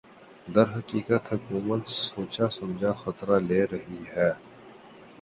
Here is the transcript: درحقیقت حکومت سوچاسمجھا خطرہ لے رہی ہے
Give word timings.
درحقیقت 0.47 1.25
حکومت 1.33 1.83
سوچاسمجھا 1.87 2.91
خطرہ 3.01 3.37
لے 3.47 3.61
رہی 3.71 4.03
ہے 4.13 4.29